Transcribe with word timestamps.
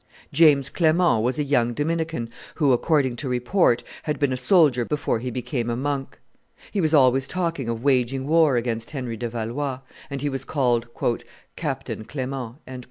James 0.33 0.67
Clement 0.69 1.21
was 1.21 1.37
a 1.37 1.43
young 1.43 1.75
Dominican 1.75 2.31
who, 2.55 2.71
according 2.71 3.15
to 3.17 3.29
report, 3.29 3.83
had 4.01 4.17
been 4.17 4.33
a 4.33 4.35
soldier 4.35 4.83
before 4.83 5.19
he 5.19 5.29
became 5.29 5.69
a 5.69 5.75
monk. 5.75 6.19
He 6.71 6.81
was 6.81 6.91
always 6.91 7.27
talking 7.27 7.69
of 7.69 7.83
waging 7.83 8.25
war 8.25 8.55
against 8.57 8.89
Henry 8.89 9.15
de 9.15 9.29
Valois, 9.29 9.81
and 10.09 10.19
he 10.23 10.27
was 10.29 10.43
called 10.43 10.87
"Captain 11.55 12.03
Clement." 12.05 12.55